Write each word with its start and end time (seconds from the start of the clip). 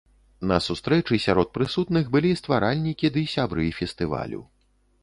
На 0.51 0.55
сустрэчы 0.67 1.19
сярод 1.25 1.53
прысутных 1.57 2.09
былі 2.17 2.33
стваральнікі 2.43 3.07
ды 3.19 3.27
сябры 3.37 3.71
фестывалю. 3.83 4.45